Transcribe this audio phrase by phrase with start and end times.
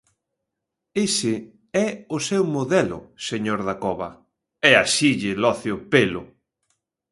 [1.07, 1.33] Ese
[1.85, 2.97] é o seu modelo,
[3.29, 4.09] señor Dacova,
[4.69, 6.21] ¡e así lle loce o pelo!